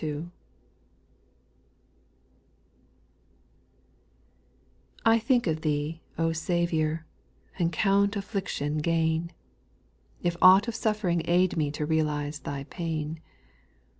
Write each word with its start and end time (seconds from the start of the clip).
T 0.03 0.23
THINK 5.05 5.45
of 5.45 5.61
Thee, 5.61 6.01
O 6.17 6.31
Saviour, 6.33 7.05
X 7.53 7.59
And 7.61 7.71
count 7.71 8.15
affliction 8.15 8.79
gain, 8.79 9.31
If 10.23 10.37
aught 10.41 10.67
of 10.67 10.73
suffering 10.73 11.21
aid 11.25 11.55
me 11.55 11.69
To 11.73 11.85
realize 11.85 12.39
Thy 12.39 12.63
pain. 12.63 13.21